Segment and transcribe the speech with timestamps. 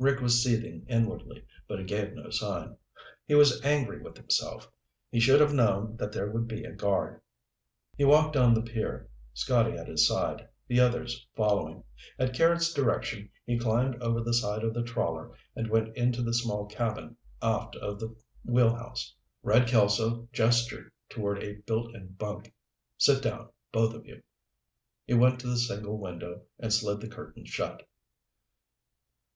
[0.00, 2.76] Rick was seething inwardly, but he gave no sign.
[3.28, 4.68] He was angry with himself.
[5.08, 7.20] He should have known that there would be a guard.
[7.96, 11.84] He walked down the pier, Scotty at his side, the others following.
[12.18, 16.34] At Carrots' direction he climbed over the side of the trawler and went into the
[16.34, 19.14] small cabin aft of the wheelhouse.
[19.44, 22.52] Red Kelso gestured toward a built in bunk.
[22.96, 24.24] "Sit down, both of you."
[25.06, 27.86] He went to the single window and slid the curtains shut.